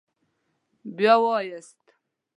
[0.97, 1.85] بیا ووایاست